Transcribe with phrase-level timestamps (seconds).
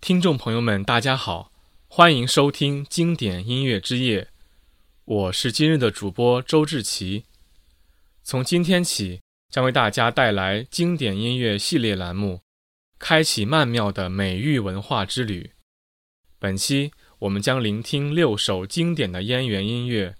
[0.00, 1.52] 听众朋友们，大家好，
[1.86, 4.28] 欢迎收听经典音乐之夜，
[5.04, 7.26] 我是今日的主播周志奇。
[8.22, 12.40] 从今天起，将为大家带来经典音乐系列栏目，
[12.98, 15.52] 开启曼妙的美育文化之旅。
[16.38, 20.16] 本期我们将聆听六首经典的燕园音乐。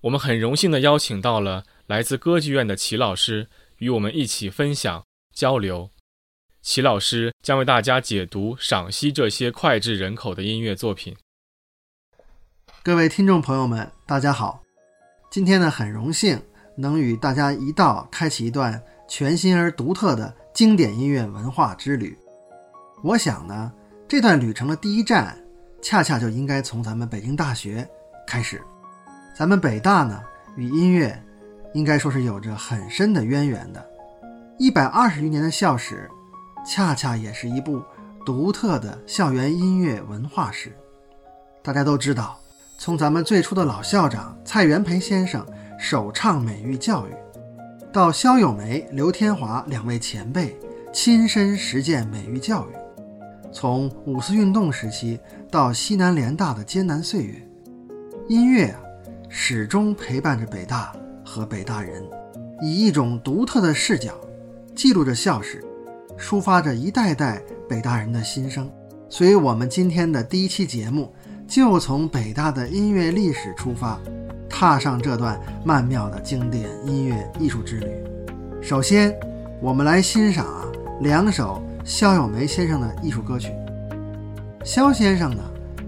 [0.00, 3.48] 我们很荣幸地邀请到了来自歌剧院的齐老师，
[3.78, 5.90] 与我们一起分享交流。
[6.62, 11.16] 齐老师将为大家解读、赏析这些脍炙人口的音乐作品。
[12.82, 14.62] 各位听众朋友们，大家好！
[15.30, 16.38] 今天呢，很荣幸
[16.76, 22.16] 能与大家一道开启一段全新而独特的经典音乐文化之旅。
[23.02, 23.72] 我想呢，
[24.06, 25.42] 这段旅程的第一站，
[25.80, 27.88] 恰恰就应该从咱们北京大学
[28.26, 28.60] 开始。
[29.34, 30.22] 咱们北大呢，
[30.56, 31.18] 与音乐
[31.72, 33.82] 应该说是有着很深的渊源的。
[34.58, 36.06] 一百二十余年的校史。
[36.64, 37.82] 恰恰也是一部
[38.24, 40.72] 独特的校园音乐文化史。
[41.62, 42.38] 大家都知道，
[42.78, 45.46] 从咱们最初的老校长蔡元培先生
[45.78, 47.10] 首倡美育教育，
[47.92, 50.58] 到肖友梅、刘天华两位前辈
[50.92, 52.74] 亲身实践美育教育，
[53.52, 55.18] 从五四运动时期
[55.50, 57.46] 到西南联大的艰难岁月，
[58.28, 58.80] 音乐啊，
[59.28, 60.92] 始终陪伴着北大
[61.24, 62.02] 和北大人，
[62.62, 64.14] 以一种独特的视角
[64.74, 65.64] 记录着校史。
[66.20, 68.70] 抒发着一代代北大人的心声，
[69.08, 71.10] 所以，我们今天的第一期节目
[71.48, 73.98] 就从北大的音乐历史出发，
[74.48, 77.88] 踏上这段曼妙的经典音乐艺术之旅。
[78.60, 79.18] 首先，
[79.62, 80.66] 我们来欣赏啊
[81.00, 83.50] 两首肖友梅先生的艺术歌曲。
[84.62, 85.42] 肖先生呢，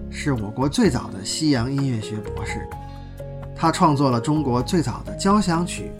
[0.09, 2.67] 是我国最早的西洋音乐学博士，
[3.55, 5.91] 他创作了中国最早的交响曲、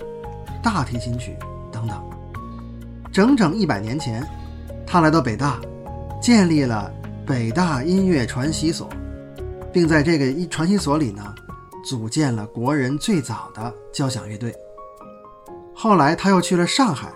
[0.64, 1.38] 大提琴曲。
[3.14, 4.28] 整整一百年前，
[4.88, 5.62] 他来到北大，
[6.20, 6.92] 建立了
[7.28, 8.90] 北大音乐传习所，
[9.72, 11.24] 并在这个一传习所里呢，
[11.86, 14.52] 组建了国人最早的交响乐队。
[15.76, 17.14] 后来他又去了上海，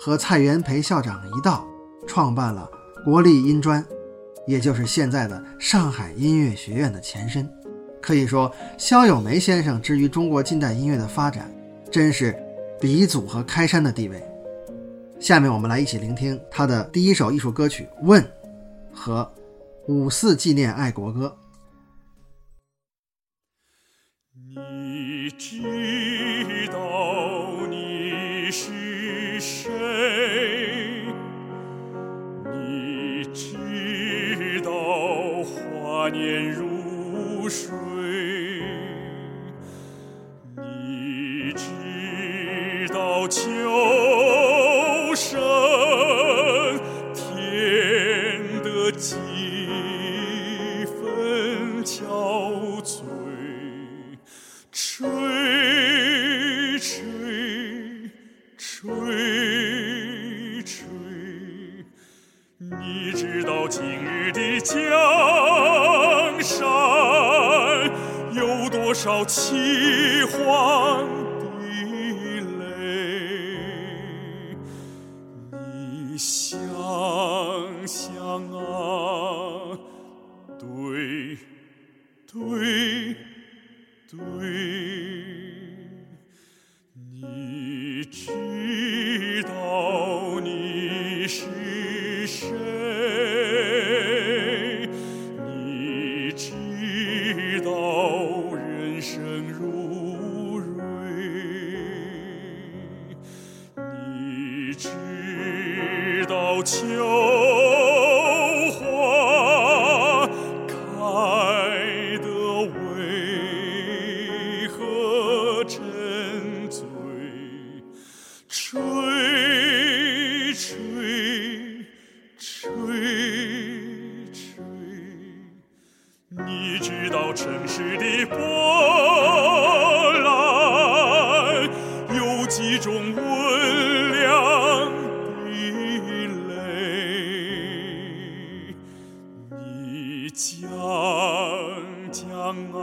[0.00, 1.64] 和蔡元培校长一道
[2.08, 2.68] 创办了
[3.04, 3.84] 国立音专，
[4.48, 7.48] 也就是现在的上海音乐学院的前身。
[8.02, 11.48] 可以说，肖友梅先生之于中国近代音乐的发展，
[11.88, 12.36] 真是
[12.80, 14.20] 鼻祖和开山的地位。
[15.18, 18.22] 下面我们来一起聆听他的第一首艺术歌曲《问》
[18.92, 19.22] 和
[19.92, 21.34] 《五四纪念爱国歌》。
[24.34, 25.30] 你
[63.68, 64.76] 今日的江
[66.40, 66.66] 山
[68.32, 71.25] 有多少凄惶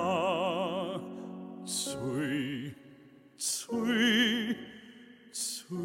[0.04, 1.00] 啊
[1.66, 2.74] 催
[3.38, 4.56] 催
[5.32, 5.78] 催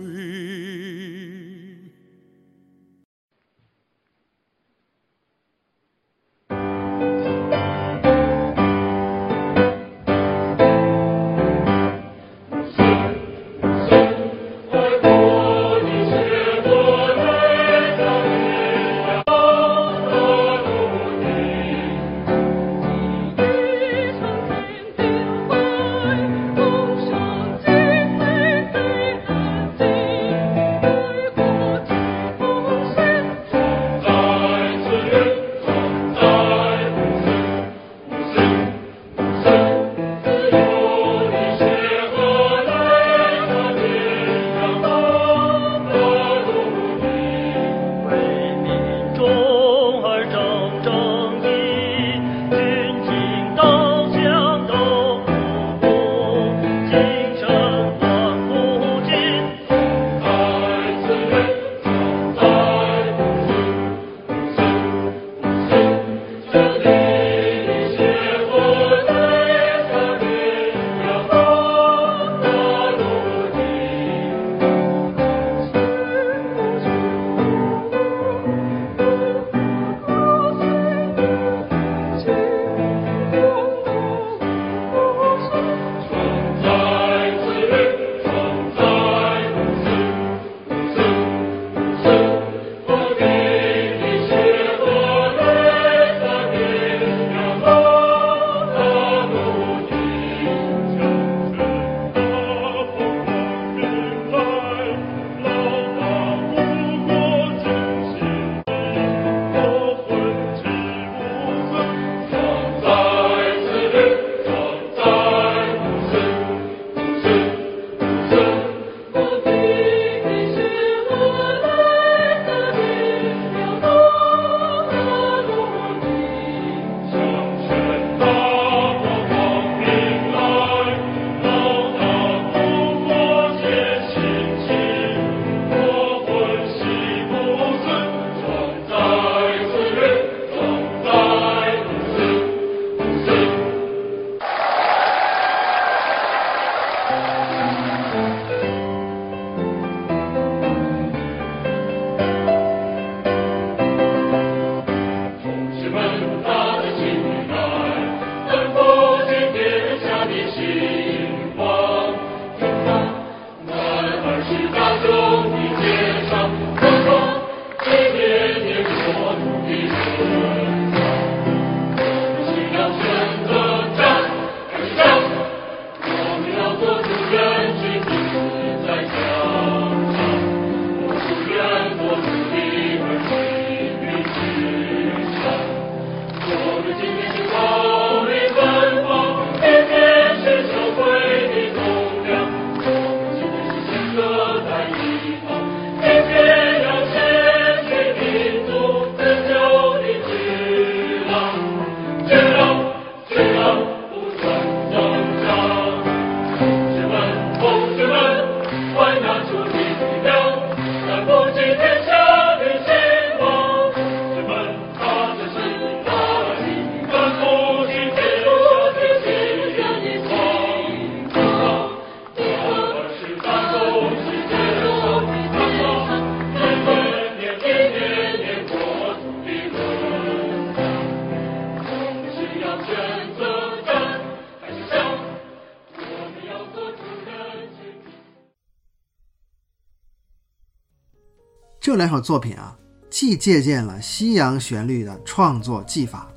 [241.99, 242.77] 这两首作品啊，
[243.11, 246.29] 既借鉴了西洋旋律的创作技法，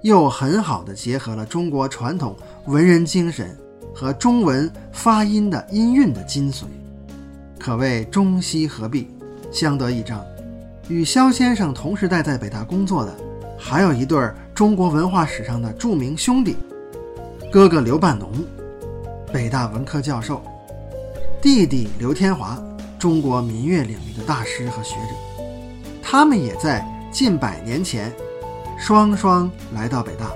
[0.00, 2.34] 又很好的结合了中国传统
[2.68, 3.54] 文人精神
[3.94, 6.62] 和中文发音的音韵的精髓，
[7.58, 9.08] 可谓中西合璧，
[9.52, 10.24] 相得益彰。
[10.88, 13.14] 与萧先生同时代在北大工作的，
[13.58, 14.18] 还有一对
[14.54, 16.56] 中国文化史上的著名兄弟，
[17.52, 18.32] 哥哥刘半农，
[19.30, 20.40] 北大文科教授，
[21.42, 22.58] 弟弟刘天华，
[23.04, 25.10] 中国民乐领域的大师和学者。
[26.02, 26.82] 他们也在
[27.12, 28.10] 近百年前，
[28.78, 30.30] 双双来到北大，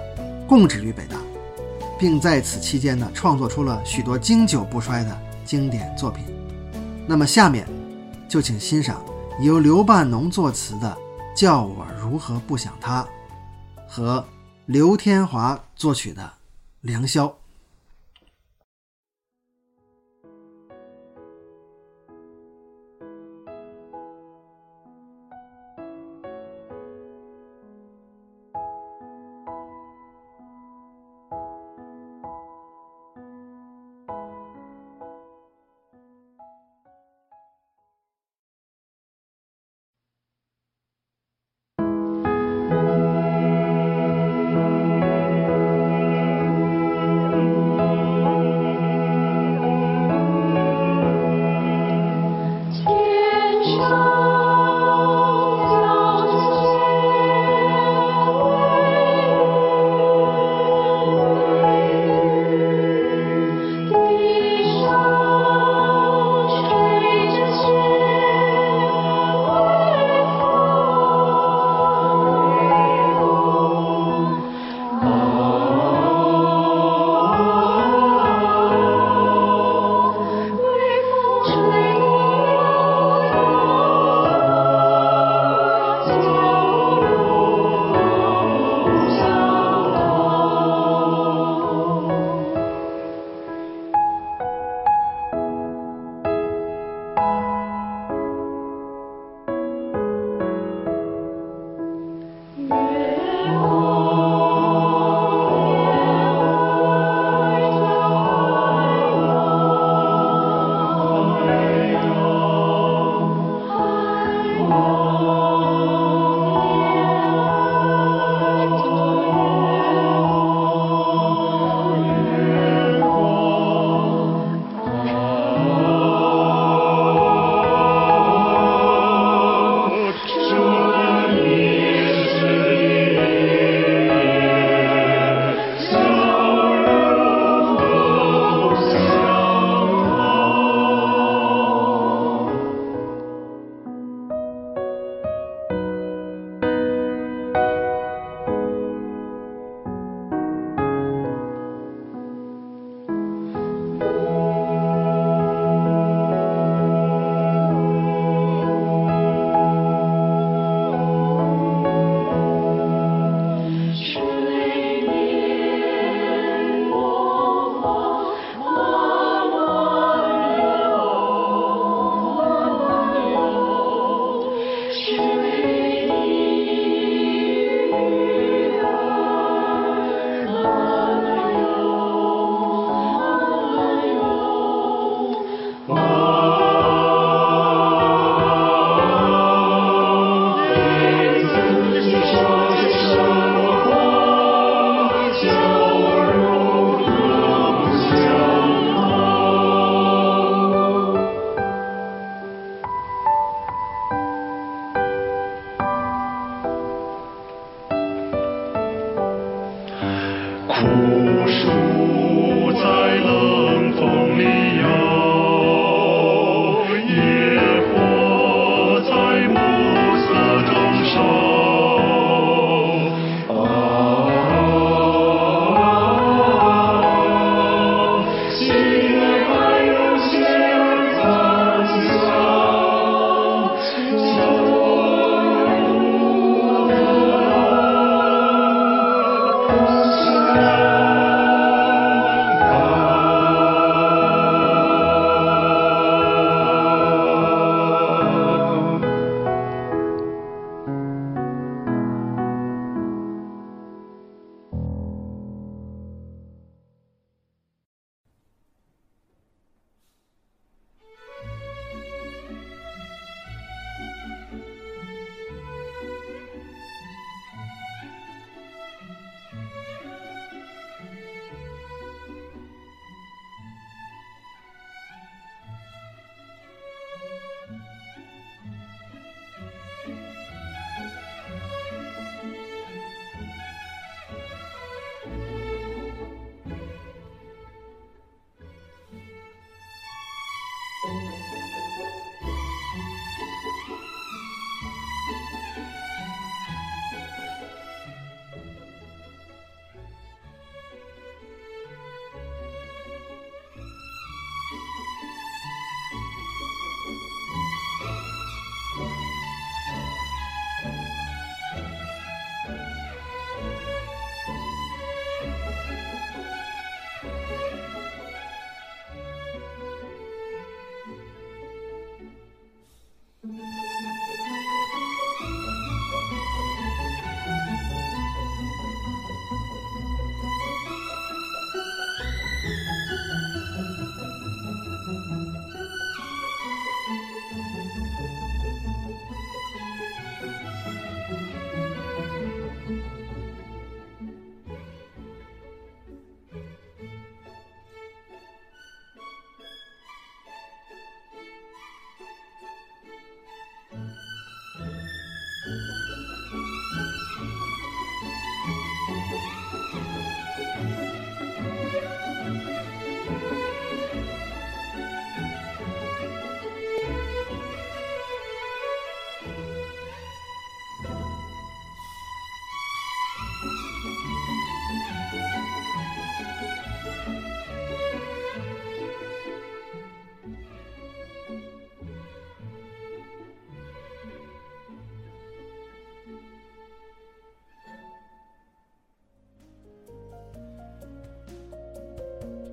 [0.46, 1.16] 供职于北大，
[1.98, 6.26] 并在此期间呢，创作出了许多经久不衰的经典作品。
[7.06, 7.66] 那么下面，
[8.28, 9.02] 就请欣赏。
[9.40, 10.94] 由刘半农作词的
[11.34, 13.02] 《叫我如何不想他》，
[13.88, 14.22] 和
[14.66, 16.22] 刘天华作曲的
[16.82, 17.28] 《良宵》。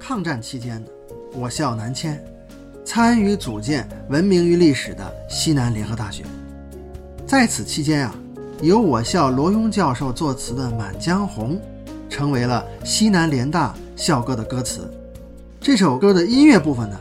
[0.07, 0.85] 抗战期间，
[1.33, 2.23] 我校南迁，
[2.85, 6.23] 参与组建闻名于历史的西南联合大学。
[7.25, 8.15] 在此期间啊，
[8.61, 11.55] 由我校罗庸教授作词的《满江红》，
[12.07, 14.87] 成为了西南联大校歌的歌词。
[15.59, 16.99] 这首歌的音乐部分呢，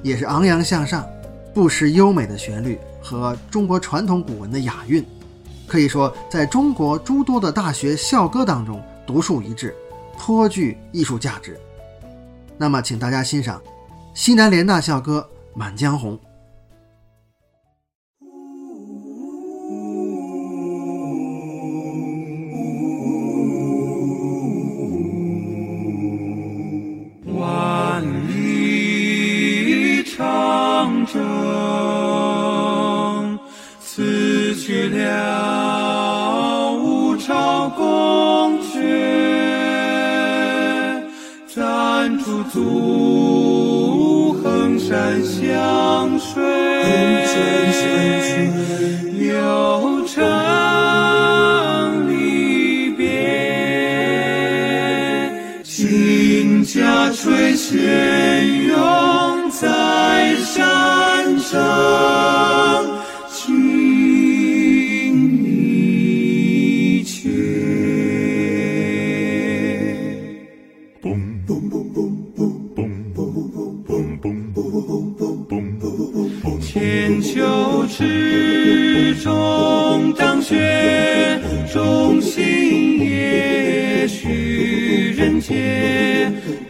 [0.00, 1.04] 也是昂扬向上，
[1.52, 5.04] 不失优美的旋律和中国传统古文的雅韵，
[5.66, 9.74] 可以说在中国诸多的大学校歌当中独树一帜，
[10.16, 11.58] 颇具艺术价值。
[12.58, 13.62] 那么，请大家欣赏
[14.14, 15.26] 西南联大校歌
[15.58, 16.18] 《满江红》。
[42.08, 46.42] 暂驻足衡山湘水，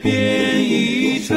[0.03, 1.37] 便已成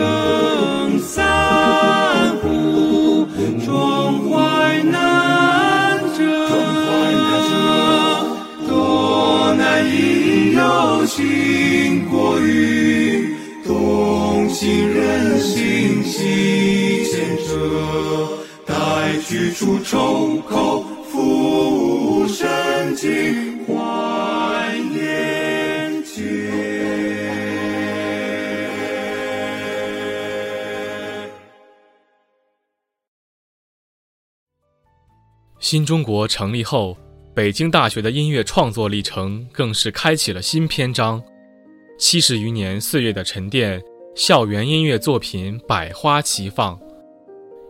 [0.99, 3.27] 三户，
[3.65, 6.21] 壮怀难遮。
[8.67, 17.49] 多难以有心过于动心人心系牵扯。
[18.65, 18.73] 待
[19.27, 20.40] 去除愁
[35.71, 36.97] 新中国成立后，
[37.33, 41.23] 北京大学的音乐创作历程更是开启了新篇章。
[41.97, 43.81] 七十余年岁月的沉淀，
[44.13, 46.77] 校园音乐作品百花齐放。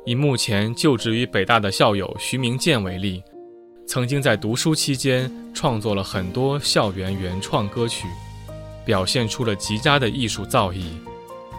[0.04, 3.22] 以目前就职于北大的校友徐明建为例，
[3.86, 8.08] 曾经在读书期间创作了很多校园原创歌曲，
[8.84, 10.86] 表现出了极佳的艺术造诣。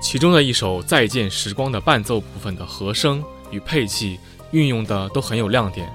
[0.01, 4.19] 其中的一首《再见时光》的伴奏部分的和声与配器
[4.51, 5.89] 运用的都很有亮点。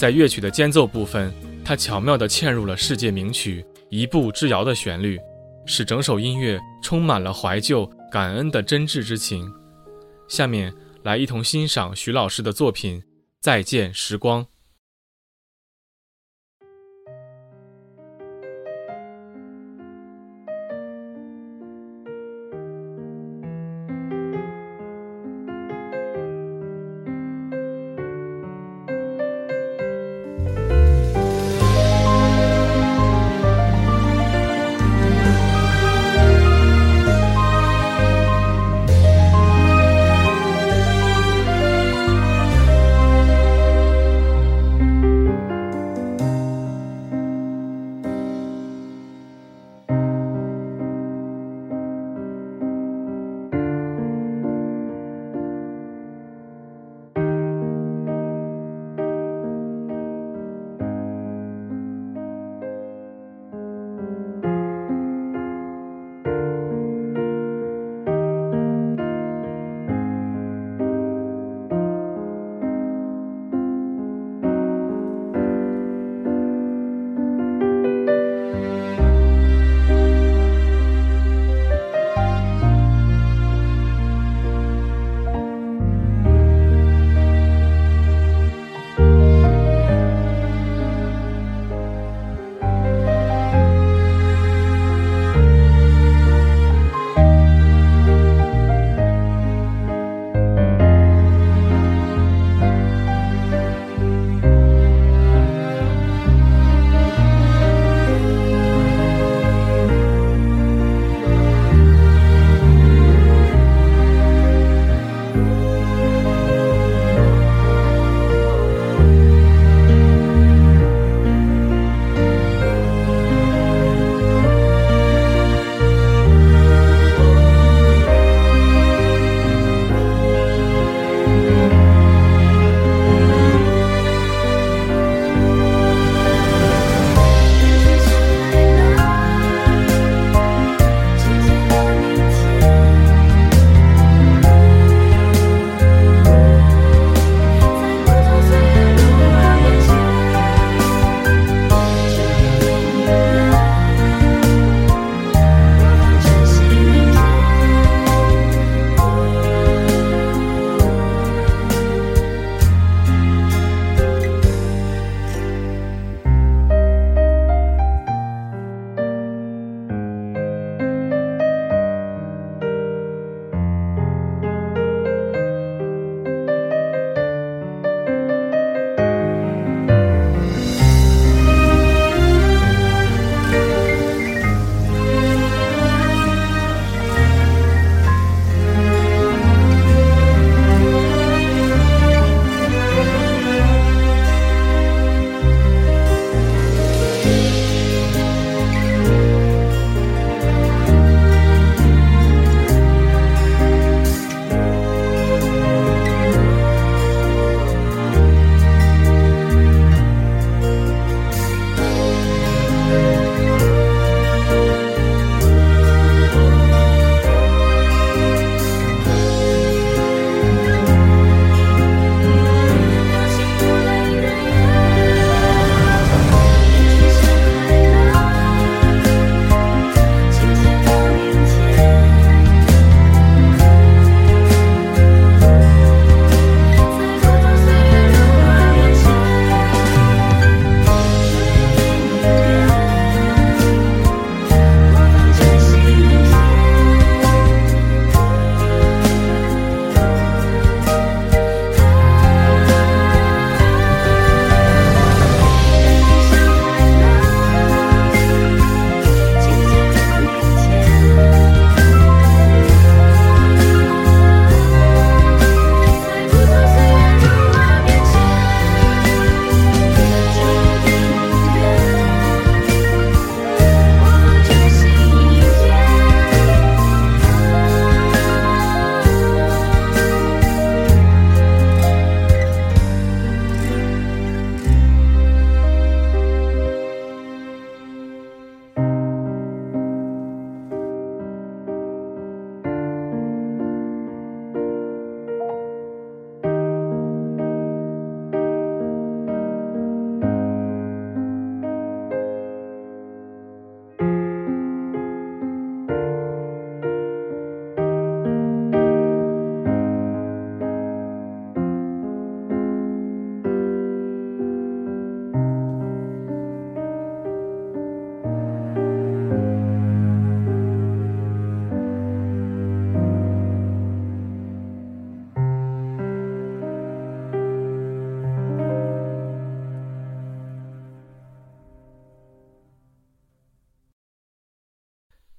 [0.00, 1.30] 在乐曲的间奏部分，
[1.62, 5.20] 它巧妙地嵌入了世界名曲《一步之遥》的旋律，
[5.66, 9.46] 使整首音乐充满了怀旧、感恩的真挚之情。
[10.26, 10.72] 下面。
[11.02, 13.00] 来一同欣赏徐老师的作品
[13.40, 14.44] 《再见时光》。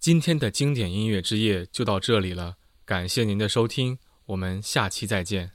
[0.02, 5.52] 今天的经典音乐之夜就到这里了，感谢您的收听，我们下期再见。